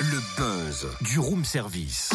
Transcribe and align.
Le 0.00 0.20
buzz 0.36 0.86
du 1.00 1.18
room 1.18 1.44
service. 1.44 2.10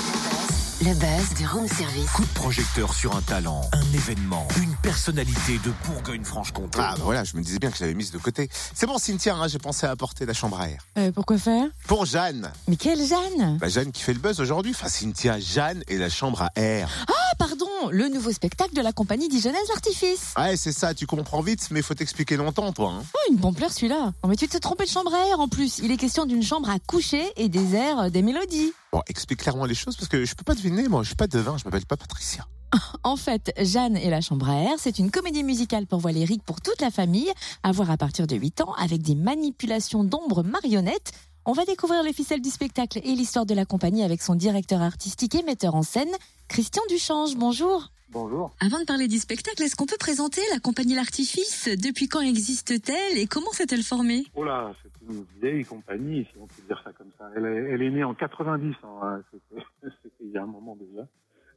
Le 0.82 0.94
buzz 0.94 1.38
du 1.38 1.46
room 1.46 1.67
service. 1.67 2.10
Coup 2.12 2.21
de 2.23 2.34
projecteur 2.34 2.94
sur 2.94 3.13
un 3.13 3.21
talent, 3.21 3.63
un 3.74 3.94
événement, 3.94 4.47
une 4.62 4.74
personnalité 4.81 5.60
de 5.65 5.74
Bourgogne-Franche-Comté. 5.86 6.79
Ah 6.81 6.94
bah 6.96 7.02
voilà, 7.04 7.26
je 7.26 7.36
me 7.36 7.42
disais 7.42 7.60
bien 7.60 7.70
que 7.70 7.78
j'avais 7.78 7.94
mise 7.94 8.12
de 8.12 8.17
côté. 8.17 8.49
C'est 8.74 8.88
bon 8.88 8.97
Cynthia, 8.97 9.36
hein, 9.36 9.50
j'ai 9.50 9.57
pensé 9.57 9.86
à 9.88 9.92
apporter 9.92 10.26
la 10.26 10.34
chambre 10.34 10.57
à 10.57 10.70
air. 10.70 10.85
Euh, 10.97 11.12
pourquoi 11.12 11.38
faire? 11.38 11.67
Pour 11.85 12.06
Jeanne. 12.06 12.49
Mais 12.70 12.78
quelle 12.78 13.06
Jeanne? 13.06 13.57
Bah 13.60 13.67
Jeanne 13.67 13.92
qui 13.92 14.02
fait 14.02 14.13
le 14.13 14.20
buzz 14.20 14.39
aujourd'hui. 14.39 14.71
Enfin 14.71 14.88
Cynthia, 14.88 15.38
Jeanne 15.38 15.84
et 15.89 15.97
la 15.97 16.09
chambre 16.09 16.44
à 16.44 16.52
air. 16.55 16.89
Ah 17.09 17.35
pardon, 17.38 17.67
le 17.91 18.07
nouveau 18.07 18.31
spectacle 18.31 18.73
de 18.73 18.81
la 18.81 18.93
compagnie 18.93 19.27
Dijonnaise 19.27 19.67
L'Artifice. 19.67 20.34
Ouais 20.38 20.55
c'est 20.55 20.71
ça, 20.71 20.93
tu 20.93 21.05
comprends 21.05 21.41
vite, 21.41 21.67
mais 21.71 21.81
faut 21.81 21.93
t'expliquer 21.93 22.38
longtemps 22.38 22.71
toi. 22.71 22.93
Hein. 22.93 23.03
Oh, 23.13 23.31
une 23.34 23.39
pompleur 23.39 23.73
celui-là. 23.73 24.13
Non 24.23 24.30
mais 24.30 24.38
tu 24.38 24.48
t'es 24.48 24.61
trompé 24.61 24.85
de 24.85 24.89
chambre 24.89 25.13
à 25.13 25.27
air 25.27 25.41
en 25.41 25.49
plus. 25.49 25.80
Il 25.80 25.91
est 25.91 25.98
question 25.98 26.25
d'une 26.25 26.43
chambre 26.43 26.70
à 26.70 26.80
coucher 26.80 27.25
et 27.35 27.49
des 27.49 27.75
airs, 27.75 27.99
euh, 27.99 28.09
des 28.09 28.21
mélodies. 28.21 28.71
Bon, 28.91 29.02
explique 29.07 29.41
clairement 29.41 29.66
les 29.66 29.75
choses 29.75 29.95
parce 29.95 30.07
que 30.07 30.25
je 30.25 30.34
peux 30.34 30.43
pas 30.43 30.55
deviner, 30.55 30.88
moi 30.88 31.03
je 31.03 31.09
suis 31.09 31.16
pas 31.16 31.27
devin, 31.27 31.57
je 31.57 31.66
m'appelle 31.66 31.85
pas 31.85 31.98
Patricia. 31.98 32.48
En 33.03 33.17
fait, 33.17 33.53
Jeanne 33.59 33.95
et 33.98 34.09
la 34.09 34.20
chambre 34.20 34.49
à 34.49 34.55
air, 34.63 34.73
c'est 34.77 34.98
une 34.98 35.12
comédie 35.12 35.43
musicale 35.43 35.85
pour 35.85 35.99
voix 35.99 36.12
lyrique 36.12 36.43
pour 36.43 36.59
toute 36.59 36.81
la 36.81 36.89
famille, 36.89 37.31
à 37.62 37.71
voir 37.71 37.91
à 37.91 37.98
partir 37.98 38.25
de 38.25 38.35
8 38.35 38.62
ans, 38.62 38.73
avec 38.73 39.02
des 39.03 39.15
manipulations 39.15 40.03
d'ombres 40.03 40.43
marionnettes. 40.43 41.12
On 41.45 41.53
va 41.53 41.65
découvrir 41.65 42.03
les 42.03 42.13
ficelles 42.13 42.41
du 42.41 42.49
spectacle 42.49 42.99
et 43.03 43.15
l'histoire 43.15 43.45
de 43.45 43.53
la 43.53 43.65
compagnie 43.65 44.03
avec 44.03 44.21
son 44.21 44.35
directeur 44.35 44.81
artistique 44.81 45.35
et 45.35 45.43
metteur 45.43 45.76
en 45.76 45.84
scène, 45.84 46.09
Christian 46.48 46.84
Duchange. 46.90 47.35
Bonjour. 47.37 47.91
Bonjour. 48.12 48.51
Avant 48.59 48.79
de 48.79 48.85
parler 48.85 49.07
du 49.07 49.20
spectacle, 49.20 49.62
est-ce 49.62 49.76
qu'on 49.76 49.85
peut 49.85 49.98
présenter 49.99 50.41
la 50.51 50.59
compagnie 50.59 50.95
L'Artifice? 50.95 51.70
Depuis 51.77 52.07
quand 52.07 52.21
existe-t-elle 52.21 53.20
et 53.20 53.27
comment 53.27 53.51
s'est-elle 53.51 53.84
formée? 53.84 54.26
Oh 54.35 54.43
là, 54.43 54.73
c'est 54.81 54.98
vieille 55.41 55.66
compagnie, 55.66 56.26
si 56.31 56.38
on 56.40 56.48
peut 56.48 56.62
dire 56.68 56.81
ça 56.84 56.91
comme 56.94 57.12
ça. 57.18 57.30
Elle 57.36 57.81
est, 57.81 57.90
née 57.90 58.04
en 58.04 58.13
90, 58.13 58.76
hein, 58.84 59.21
c'était 59.32 59.63
il 60.21 60.32
y 60.32 60.38
a 60.38 60.43
un 60.43 60.48
moment 60.48 60.76
déjà. 60.76 61.07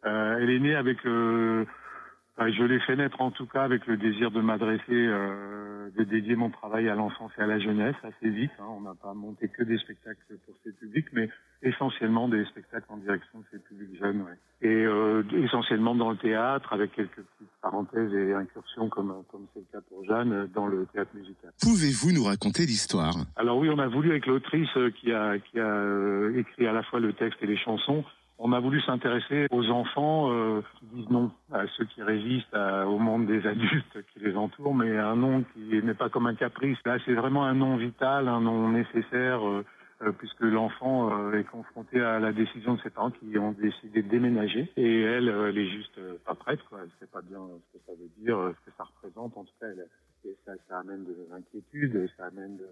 Euh, 0.05 0.39
elle 0.41 0.51
est 0.51 0.59
née 0.59 0.75
avec 0.75 0.99
enfin, 1.01 2.51
je 2.51 2.65
l'ai 2.65 2.81
fait 2.81 2.97
naître 2.97 3.21
en 3.21 3.31
tout 3.31 3.47
cas 3.47 3.63
avec 3.63 3.87
le 3.87 3.97
désir 3.97 4.31
de 4.31 4.41
m'adresser, 4.41 4.83
euh, 4.91 5.62
de 5.97 6.05
dédier 6.05 6.37
mon 6.37 6.51
travail 6.51 6.89
à 6.89 6.95
l'enfance 6.95 7.33
et 7.39 7.43
à 7.43 7.47
la 7.47 7.59
jeunesse 7.59 7.97
assez 8.03 8.31
vite. 8.31 8.51
hein. 8.59 8.65
On 8.69 8.81
n'a 8.81 8.95
pas 8.95 9.15
monté 9.15 9.49
que 9.49 9.63
des 9.63 9.79
spectacles 9.79 10.21
pour 10.47 10.55
ces 10.65 10.73
publics, 10.73 11.07
mais 11.13 11.29
essentiellement 11.63 12.29
des 12.29 12.45
spectacles 12.47 12.87
en 12.89 12.97
direction 12.97 13.39
de 13.41 13.45
ces 13.53 13.59
publics 13.59 13.99
jeunes. 13.99 14.23
ouais. 14.23 14.39
Et 14.63 14.85
euh, 14.87 15.23
essentiellement 15.33 15.95
dans 15.95 16.11
le 16.11 16.17
théâtre, 16.17 16.73
avec 16.73 16.93
quelques 16.93 17.17
petites 17.17 17.51
parenthèses 17.61 18.13
et 18.15 18.33
incursions 18.35 18.89
comme 18.89 19.23
comme 19.31 19.47
c'est 19.55 19.61
le 19.61 19.67
cas 19.73 19.81
pour 19.89 20.05
Jeanne 20.05 20.33
euh, 20.33 20.47
dans 20.55 20.67
le 20.67 20.87
théâtre 20.87 21.11
musical. 21.15 21.53
Pouvez-vous 21.61 22.13
nous 22.13 22.25
raconter 22.25 22.63
l'histoire? 22.67 23.15
Alors 23.37 23.59
oui, 23.59 23.69
on 23.71 23.79
a 23.79 23.89
voulu 23.89 24.11
avec 24.11 24.27
l'autrice 24.27 24.69
euh, 24.77 24.91
qui 24.91 25.13
a 25.13 25.39
qui 25.39 25.59
a 25.61 25.67
euh, 25.67 26.39
écrit 26.39 26.67
à 26.67 26.73
la 26.73 26.83
fois 26.83 27.01
le 27.01 27.13
texte 27.13 27.39
et 27.43 27.47
les 27.47 27.57
chansons. 27.59 28.05
On 28.45 28.53
a 28.53 28.59
voulu 28.59 28.81
s'intéresser 28.81 29.47
aux 29.53 29.71
enfants 29.71 30.33
euh, 30.33 30.63
qui 30.81 30.87
disent 30.87 31.11
non, 31.11 31.31
à 31.53 31.65
ceux 31.77 31.85
qui 31.85 32.03
résistent 32.03 32.53
à- 32.55 32.89
au 32.89 32.99
monde 32.99 33.27
des 33.27 33.47
adultes 33.47 33.99
qui 34.13 34.19
les 34.19 34.35
entourent, 34.37 34.75
mais 34.75 34.99
un 34.99 35.15
non 35.15 35.45
qui 35.55 35.81
n'est 35.83 35.95
pas 35.95 36.09
comme 36.09 36.27
un 36.27 36.35
caprice. 36.35 36.77
Là, 36.85 36.97
c'est 37.05 37.15
vraiment 37.15 37.45
un 37.45 37.55
non 37.55 37.77
vital, 37.77 38.27
un 38.27 38.41
non 38.41 38.71
nécessaire, 38.71 39.47
euh, 39.49 39.65
euh, 40.03 40.11
puisque 40.19 40.41
l'enfant 40.41 41.17
euh, 41.17 41.39
est 41.39 41.45
confronté 41.45 42.01
à 42.01 42.19
la 42.19 42.33
décision 42.33 42.75
de 42.75 42.81
ses 42.81 42.91
parents 42.91 43.13
qui 43.13 43.39
ont 43.39 43.53
décidé 43.53 44.03
de 44.03 44.09
déménager. 44.09 44.69
Et 44.77 45.03
elle, 45.03 45.29
euh, 45.29 45.49
elle 45.51 45.59
est 45.59 45.71
juste 45.71 46.01
pas 46.27 46.35
prête, 46.35 46.61
quoi. 46.69 46.81
Elle 46.83 46.91
sait 46.99 47.13
pas 47.13 47.23
bien 47.23 47.39
ce 47.73 47.79
que 47.79 47.85
ça 47.87 47.93
veut 47.93 48.11
dire, 48.25 48.37
ce 48.59 48.71
que 48.71 48.77
ça 48.77 48.83
représente. 48.83 49.37
En 49.37 49.45
tout 49.45 49.55
cas, 49.61 49.67
elle, 49.69 49.87
et 50.25 50.37
ça, 50.45 50.53
ça 50.69 50.79
amène 50.81 51.05
de 51.05 51.17
l'inquiétude, 51.31 52.09
ça 52.17 52.27
amène 52.27 52.57
de, 52.57 52.67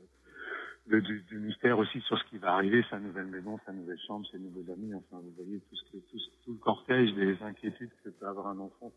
de- 0.88 1.00
du, 1.00 1.22
du 1.22 1.38
mystère 1.38 1.78
aussi 1.78 2.00
sur 2.02 2.18
ce 2.18 2.24
qui 2.26 2.38
va 2.38 2.54
arriver, 2.54 2.84
sa 2.90 2.98
nouvelle 3.00 3.26
maison, 3.26 3.58
sa 3.66 3.72
nouvelle 3.72 3.98
chambre, 4.06 4.26
ses 4.32 4.38
nouveaux 4.38 4.70
amis. 4.72 4.94
Enfin, 4.94 5.20
vous 5.22 5.32
voyez 5.36 5.60
tout 5.60 5.76
ce 5.76 5.92
que 5.92 5.98
tout, 6.10 6.18
tout 6.44 6.52
le 6.52 6.58
cortège 6.58 7.14
des 7.14 7.42
inquiétudes 7.42 7.92
que 8.04 8.10
peut 8.10 8.26
avoir 8.26 8.48
un 8.48 8.58
enfant 8.60 8.92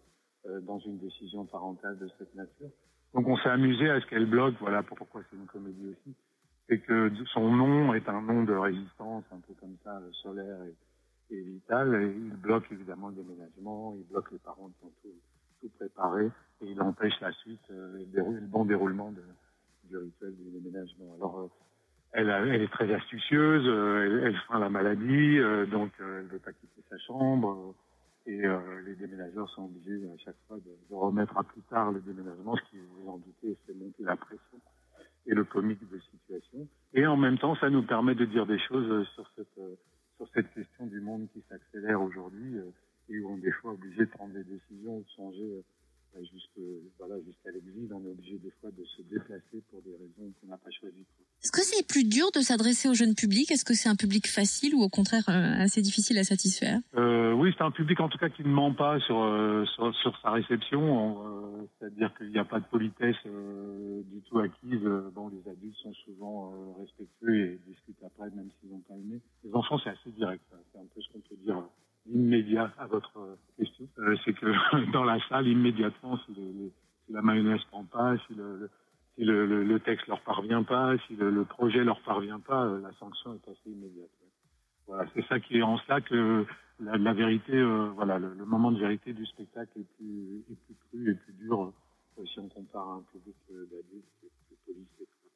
euh, 0.48 0.62
dans 0.62 0.80
une 0.80 1.00
décision 1.00 1.46
parentale 1.46 2.00
de 2.00 2.10
cette 2.18 2.34
nature. 2.36 2.70
Donc, 3.14 3.28
on 3.28 3.38
s'est 3.38 3.50
amusé 3.50 3.90
à 3.90 4.02
ce 4.02 4.08
qu'elle 4.08 4.26
bloque. 4.30 4.56
Voilà 4.60 4.84
pourquoi 4.84 5.24
c'est 5.30 5.38
une 5.38 5.48
comédie 5.48 5.90
aussi. 5.90 6.16
C'est 6.70 6.80
que 6.80 7.12
son 7.34 7.52
nom 7.56 7.94
est 7.94 8.10
un 8.10 8.22
nom 8.22 8.44
de 8.44 8.54
résistance, 8.54 9.26
un 9.32 9.42
peu 9.42 9.54
comme 9.56 9.78
ça, 9.84 9.98
euh, 10.00 10.12
solaire 10.24 10.58
et, 10.64 11.36
et 11.36 11.42
vital. 11.42 11.96
Et 12.04 12.08
il 12.16 12.38
bloque 12.38 12.72
évidemment 12.72 13.10
le 13.10 13.16
déménagement, 13.16 13.96
il 13.96 14.06
bloque 14.08 14.32
les 14.32 14.40
parents 14.40 14.70
qui 14.70 14.86
ont 14.86 14.94
tout, 15.04 15.14
tout 15.62 15.70
préparé 15.78 16.28
et 16.62 16.68
il 16.72 16.82
empêche 16.82 17.20
la 17.22 17.34
suite, 17.34 17.62
euh, 17.72 18.06
le, 18.14 18.40
le 18.40 18.48
bon 18.48 18.66
déroulement 18.66 19.12
de, 19.12 19.24
du 19.86 19.98
rituel 19.98 20.36
du 20.38 20.52
déménagement. 20.52 21.16
Alors, 21.18 21.40
euh, 21.40 21.48
elle, 22.40 22.62
est 22.62 22.72
très 22.72 22.92
astucieuse, 22.94 23.64
euh, 23.68 24.06
elle, 24.06 24.28
elle 24.28 24.38
feint 24.48 24.60
la 24.60 24.70
maladie, 24.70 25.40
euh, 25.40 25.66
donc 25.66 25.92
euh, 26.00 26.22
elle 26.22 26.28
veut 26.28 26.40
pas 26.40 26.54
quitter 26.54 26.82
sa 26.90 26.98
chambre. 27.00 27.76
et 28.26 28.42
les 28.86 28.96
déménageurs 28.96 29.50
sont 29.50 29.66
obligés 29.66 30.08
à 30.08 30.18
chaque 30.18 30.38
fois 30.48 30.58
de, 30.58 30.72
de 30.90 30.96
remettre 30.96 31.38
à 31.38 31.44
plus 31.44 31.62
tard 31.70 31.92
le 31.92 32.00
déménagement, 32.02 32.56
ce 32.56 32.62
qui, 32.70 32.78
vous 32.78 33.10
en 33.10 33.18
doutez, 33.18 33.58
fait 33.68 33.74
monter 33.74 34.04
la 34.04 34.16
pression 34.16 34.60
et 35.26 35.34
le 35.34 35.44
comique 35.44 35.80
de 35.90 36.00
situation. 36.00 36.68
Et 36.94 37.06
en 37.06 37.18
même 37.18 37.38
temps, 37.38 37.56
ça 37.56 37.70
nous 37.70 37.84
permet 37.84 38.16
de 38.16 38.26
dire 38.26 38.46
des 38.46 38.60
choses 38.60 39.08
sur 39.16 39.26
cette 40.34 40.54
question 40.54 40.86
du 40.88 41.02
monde 41.02 41.28
qui 41.34 41.44
s'accélère 41.50 42.02
aujourd'hui 42.02 42.58
euh, 42.58 42.72
et 43.10 43.20
où 43.20 43.32
on 43.32 43.38
est 43.38 43.42
des 43.42 43.52
fois 43.52 43.72
obligé 43.72 44.06
de 44.06 44.12
prendre 44.12 44.34
des 44.34 44.44
décisions 44.44 44.98
ou 44.98 45.04
de 45.04 45.10
changer 45.16 45.44
euh, 45.44 45.62
bah, 46.14 46.20
jusque, 46.22 46.60
voilà, 46.98 47.16
jusqu'à 47.22 47.52
l'exil. 47.52 47.92
On 47.92 48.06
est 48.06 48.12
obligé 48.12 48.38
des 48.38 48.52
fois 48.62 48.72
de 48.72 48.84
se 48.86 49.02
déplacer 49.02 49.62
pour 49.70 49.82
des 49.82 49.92
raisons 49.92 50.32
qu'on 50.40 50.48
n'a 50.48 50.58
pas 50.58 50.72
choisies. 50.72 51.06
C'est 51.84 51.88
plus 52.00 52.08
dur 52.08 52.32
de 52.34 52.40
s'adresser 52.40 52.88
au 52.88 52.94
jeune 52.94 53.14
public? 53.14 53.52
Est-ce 53.52 53.66
que 53.66 53.74
c'est 53.74 53.90
un 53.90 53.96
public 53.96 54.26
facile 54.28 54.74
ou 54.74 54.84
au 54.84 54.88
contraire 54.90 55.24
euh, 55.28 55.64
assez 55.64 55.82
difficile 55.82 56.18
à 56.18 56.24
satisfaire? 56.24 56.80
Euh, 56.96 57.34
oui, 57.34 57.54
c'est 57.58 57.64
un 57.64 57.72
public 57.72 58.00
en 58.00 58.08
tout 58.08 58.18
cas 58.18 58.30
qui 58.30 58.44
ne 58.44 58.48
ment 58.50 58.74
pas 58.74 59.00
sur 59.02 59.22
euh, 59.22 59.66
sur, 59.76 59.94
sur 59.96 60.18
sa 60.22 60.32
réception, 60.32 61.18
euh, 61.26 61.66
c'est-à-dire 61.80 62.14
qu'il 62.18 62.30
n'y 62.30 62.38
a 62.40 62.46
pas 62.46 62.60
de 62.62 62.66
politesse 62.66 63.18
euh, 63.26 64.02
du 64.14 64.22
tout 64.22 64.40
acquise. 64.40 64.80
Euh, 64.86 65.10
Bon, 65.14 65.28
les 65.30 65.52
adultes 65.52 65.76
sont 65.84 65.94
souvent 66.06 66.54
respectueux 66.80 67.36
et 67.54 67.60
discutent 67.68 68.02
après, 68.06 68.30
même 68.36 68.50
s'ils 68.60 68.70
n'ont 68.72 68.80
pas 68.88 68.96
aimé. 68.96 69.20
Les 69.44 69.54
enfants, 69.54 69.78
c'est 69.84 69.90
assez 69.90 70.12
direct. 70.12 70.42
hein. 70.54 70.58
C'est 70.72 70.80
un 70.80 70.86
peu 70.96 71.02
ce 71.02 71.10
qu'on 71.12 71.20
peut 71.20 71.36
dire 71.44 71.62
immédiat 72.10 72.72
à 72.80 72.86
votre 72.88 73.38
question. 73.60 73.86
C'est 74.24 74.34
que 74.34 74.92
dans 74.94 75.04
la 75.04 75.18
salle, 75.28 75.48
immédiatement, 75.48 76.18
si, 76.26 76.34
si 76.34 77.12
la 77.14 77.22
mayonnaise 77.22 77.62
prend 77.70 77.84
pas, 77.84 78.16
si 78.28 78.36
le, 78.36 78.58
le- 78.58 78.70
si 79.16 79.24
le, 79.26 79.46
le- 79.48 79.64
le 79.64 79.80
texte 79.82 80.08
leur 80.08 80.22
parvient 80.24 80.64
pas, 80.64 80.98
si 81.08 81.16
le, 81.16 81.32
le 81.32 81.46
projet 81.46 81.84
leur 81.84 82.02
parvient 82.04 82.40
pas, 82.42 82.66
euh, 82.66 82.82
la 82.82 82.94
sanction 82.94 83.36
est 83.36 83.50
assez 83.50 83.70
immédiate. 83.72 84.10
Voilà, 84.88 85.10
c'est 85.16 85.26
ça 85.28 85.40
qui 85.40 85.58
est 85.60 85.64
en 85.64 85.78
cela 85.80 86.02
que 86.02 86.46
la, 86.82 86.98
la 86.98 87.14
vérité, 87.14 87.54
euh, 87.56 87.90
voilà, 87.96 88.20
le, 88.20 88.36
moment 88.46 88.72
de 88.72 88.80
vérité 88.80 89.14
du 89.14 89.26
spectacle 89.28 89.80
est 89.80 89.98
plus, 89.98 90.44
est 90.52 90.56
plus 90.66 90.76
cru 90.90 91.16
plus 91.18 91.34
dur 91.36 91.74
euh, 92.20 92.26
si 92.26 92.40
on 92.40 92.50
compare 92.50 92.90
à 92.90 92.94
un 92.96 93.04
public 93.14 93.36
euh, 93.52 93.66
d'adultes 93.72 94.06
qui 94.20 94.28
est 94.28 94.32
plus 94.48 94.58
poli, 94.68 94.88
c'est 94.98 95.06
tout. 95.06 95.30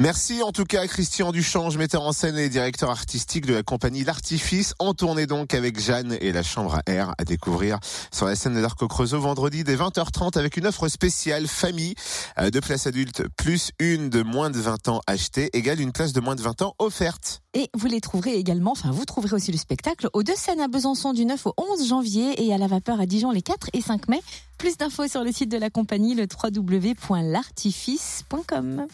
Merci 0.00 0.42
en 0.42 0.50
tout 0.50 0.64
cas 0.64 0.86
Christian 0.86 1.30
Duchange, 1.30 1.76
metteur 1.76 2.04
en 2.04 2.12
scène 2.12 2.38
et 2.38 2.48
directeur 2.48 2.88
artistique 2.88 3.44
de 3.44 3.52
la 3.52 3.62
compagnie 3.62 4.02
L'Artifice, 4.02 4.72
en 4.78 4.94
tournée 4.94 5.26
donc 5.26 5.52
avec 5.52 5.78
Jeanne 5.78 6.16
et 6.22 6.32
la 6.32 6.42
chambre 6.42 6.76
à 6.76 6.82
air 6.90 7.12
à 7.18 7.24
découvrir 7.24 7.78
sur 8.10 8.24
la 8.24 8.34
scène 8.34 8.54
de 8.54 8.60
l'Arc 8.60 8.78
Creusot 8.88 9.20
vendredi 9.20 9.62
dès 9.62 9.76
20h30 9.76 10.38
avec 10.38 10.56
une 10.56 10.66
offre 10.66 10.88
spéciale 10.88 11.46
famille 11.46 11.94
euh, 12.38 12.48
de 12.48 12.60
place 12.60 12.86
adulte 12.86 13.24
plus 13.36 13.72
une 13.78 14.08
de 14.08 14.22
moins 14.22 14.48
de 14.48 14.58
20 14.58 14.88
ans 14.88 15.02
achetée 15.06 15.50
égale 15.52 15.82
une 15.82 15.92
place 15.92 16.14
de 16.14 16.20
moins 16.20 16.34
de 16.34 16.40
20 16.40 16.62
ans 16.62 16.74
offerte. 16.78 17.42
Et 17.52 17.68
vous 17.74 17.86
les 17.86 18.00
trouverez 18.00 18.36
également, 18.36 18.72
enfin 18.72 18.90
vous 18.90 19.04
trouverez 19.04 19.34
aussi 19.34 19.52
le 19.52 19.58
spectacle 19.58 20.08
aux 20.14 20.22
deux 20.22 20.34
scènes 20.34 20.60
à 20.60 20.68
Besançon 20.68 21.12
du 21.12 21.26
9 21.26 21.44
au 21.44 21.52
11 21.58 21.86
janvier 21.86 22.42
et 22.42 22.54
à 22.54 22.58
la 22.58 22.68
vapeur 22.68 23.00
à 23.00 23.06
Dijon 23.06 23.32
les 23.32 23.42
4 23.42 23.68
et 23.74 23.82
5 23.82 24.08
mai. 24.08 24.22
Plus 24.56 24.78
d'infos 24.78 25.08
sur 25.08 25.24
le 25.24 25.30
site 25.30 25.50
de 25.50 25.58
la 25.58 25.68
compagnie, 25.68 26.14
le 26.14 26.26
www.l'artifice.com. 26.26 28.86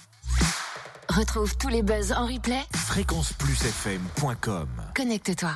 Retrouve 1.08 1.56
tous 1.56 1.68
les 1.68 1.82
buzz 1.82 2.12
en 2.12 2.26
replay. 2.26 2.62
Fréquenceplusfm.com 2.74 4.68
Connecte-toi. 4.94 5.50